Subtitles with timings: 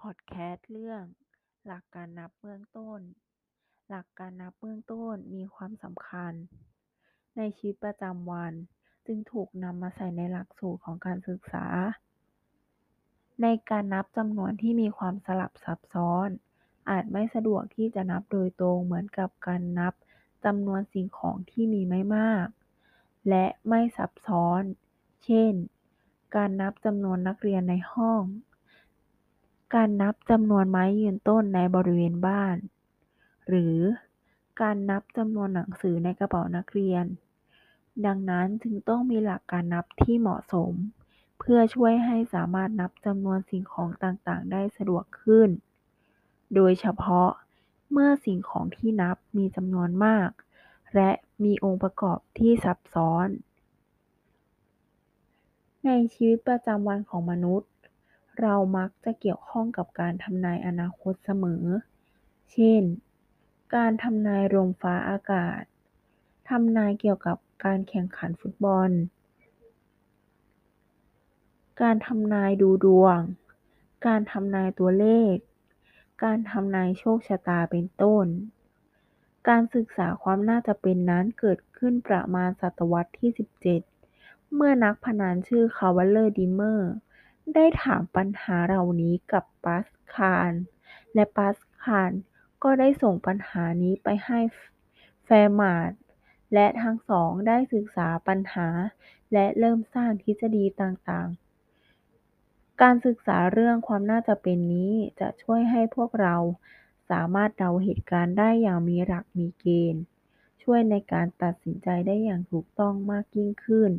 [0.00, 1.02] พอดแคสต์เรื่อง
[1.66, 3.00] หลักการนับเบื้องต้น
[3.88, 6.32] หลักการนับเบื้องต้นมีความสำคัญ
[7.36, 8.52] ในชีวิตประจำวัน
[9.06, 11.66] จึงถูกนำมาใส่ในหลักสูตรของการศึกษา
[13.42, 16.28] ในการนับจำนวนที่มีความสลับซับซ้อน
[16.90, 19.94] อาจไม่สะดวกที่จะนับโดยตรงเหมือนกับการนับ
[20.44, 22.46] จำนวนสิ่งของที่มีไม่มาก
[23.28, 24.62] และไม่ซับซ้อน
[25.24, 25.52] เช่น
[26.36, 28.22] การนับจำนวนนักเรียนในห้อง
[29.74, 32.56] การนับจำนวนไม้ยืนต้นในบริเวณบ้าน
[33.48, 33.76] หรือ
[34.60, 37.04] การนับจำนวนหนังสือในกระเป๋านักเรียน
[38.06, 40.72] ดังนั้นจึงต้องมีหลักการนับที่เหมาะสม
[41.38, 45.48] เพื่อช่วยให้สามารถนับจำนวนสิ่งของต่างๆ ได้สะดวกขึ้น
[46.54, 47.30] โดยเฉพาะ
[47.92, 50.30] เมื่อสิ่งของที่นับมีจำนวนมาก
[50.94, 51.10] และ
[51.44, 53.28] มีองค์ประกอบที่ซับซ้อน
[55.84, 57.70] ในชีวิตประจำวันของมนุษย์
[58.40, 61.64] เรามักจะเกี่ยวข้องกับการทำนายอนาคตเสมอ
[62.52, 62.82] เช่น
[63.74, 65.62] การทำนายลมฟ้าอากาศ
[66.48, 68.90] ทำนายเกี่ยวกับการแข่งขันฟุตบอล
[71.82, 73.20] การทำนายดูดวง
[74.06, 75.36] การทำนายตัวเลข
[76.24, 78.26] การทำนายโชคชะตาเป็นต้น
[79.48, 83.30] การศึกษาความน่าจะเป็นนั้นเกิดขึ้นประมาณศตวรรษที่
[83.92, 86.92] 17 เมื่อนักพนันชื่อเชอวาลิเยร์เดอเมเร
[87.54, 90.52] ได้ถามปัญหาเหล่านี้กับปาสคาล
[91.14, 92.12] และปาสคาล
[92.62, 94.40] ก็ได้ส่งปัญหานี้ไปให้
[95.24, 95.92] แฟร์มาต์
[96.54, 98.68] และทั้งสองได้ศึกษาปัญหา
[99.32, 106.36] และเริ่มสร้างทฤษฎีต่างๆ การศึกษาเรื่องความน่าจะเป็นนี้จะช่วยให้พวกเรา
[107.10, 110.02] สามารถเดาเหตุการณ์ได้อย่างมีหลักมีเกณฑ์
[110.62, 113.92] ช่วยในการตัดสินใจได้อย่างถูกต้องมากยิ่งขึ้น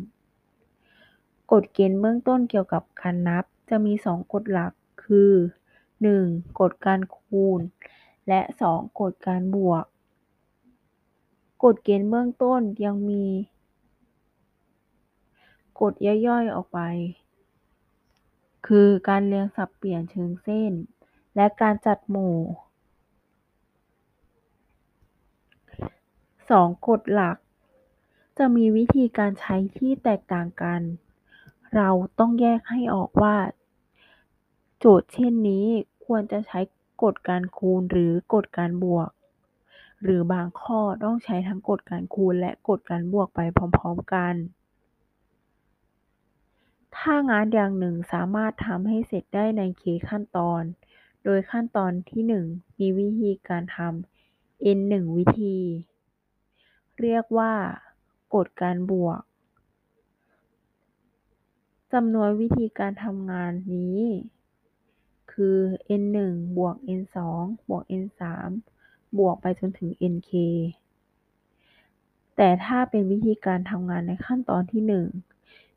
[1.51, 4.71] กฎเกณฑ์เบื้องต้นเกี่ยวกับการนับ จะมีสองกฎหลัก
[5.03, 5.33] คือ
[6.01, 6.25] หนึ่ง
[6.59, 7.61] กฎการคูณ
[8.27, 9.85] และสองกฎการบวก
[11.63, 13.25] กฎเกณฑ์เบื้องต้นยังมี
[15.81, 16.79] กฎย่อยๆ ออกไป
[18.67, 20.71] คือการเรียงสับเปลี่ยนเชิงเส้น
[21.35, 22.37] และการจัดหมู่
[26.49, 27.37] สองกฎหลัก
[28.37, 30.81] จะมีวิธีการใช้ที่แตกต่างกัน
[31.75, 33.35] เราต้องแยกให้ออกว่า
[34.79, 35.65] โจทย์เช่นนี้
[36.05, 36.59] ควรจะใช้
[37.03, 39.09] กฎการคูณหรือกฎการบวก
[40.03, 43.39] หรือบางข้อต้องใช้ทั้งกฎการคูณและกฎการบวกไป
[43.77, 44.35] พร้อมๆกัน
[46.97, 50.63] ถ้างานอย่างหนึ่งสามารถทำให้เสร็จได้ใน k ขั้นตอน
[51.23, 52.45] โดยขั้นตอนที่หนึ่ง
[52.79, 55.57] มีวิธีการทำ n หนึ่งวิธี
[57.01, 57.53] เรียกว่า
[58.35, 59.21] กฎการบวก
[61.93, 64.01] จำนวนวิธีการทำงานนี้
[65.31, 65.59] คือ
[66.01, 68.49] n หนึ่งบวก n สองบวก n สาม
[69.17, 70.31] บวกไปจนถึง nk
[72.35, 75.07] แต่ถ้าเป็นวิธีการทำงานในขั้นตอนที่หนึ่ง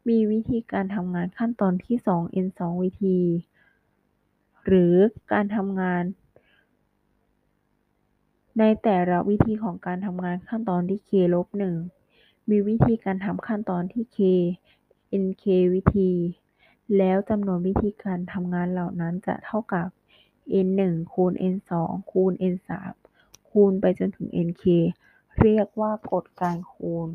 [0.08, 3.18] มีวิธีการทำงานขั้นตอนที่สอง n สองวิธี
[4.66, 4.94] หรือ
[5.32, 6.02] การทำงาน
[8.58, 11.76] ในแต่ละวิธีของการทำงานขั้นตอนที่ k ลบหนึ่ง
[12.50, 14.18] มีวิธีการทำขั้นตอนที่ k
[15.24, 16.10] nk วิธี
[16.98, 19.88] แล้วจำนวนวิธีการทำงานเหล่านั้นจะเท่ากับ
[20.66, 22.92] n หนึ่งคูณ n สองคูณ n สาม
[23.50, 24.64] คูณไปจนถึง nk
[25.40, 27.08] เรียกว่ากฎการคูณ